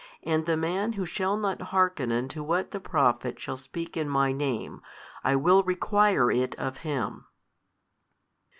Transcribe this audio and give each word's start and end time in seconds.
And 0.23 0.47
the 0.47 0.57
man 0.57 0.93
who 0.93 1.05
shall 1.05 1.37
not 1.37 1.61
hearken 1.61 2.11
unto 2.11 2.41
what 2.41 2.71
the 2.71 2.79
Prophet 2.79 3.39
shall 3.39 3.55
speak 3.55 3.95
in 3.95 4.09
My 4.09 4.31
Name, 4.31 4.81
I 5.23 5.35
will 5.35 5.61
require 5.61 6.31
it 6.31 6.55
of 6.55 6.77
him. 6.77 7.27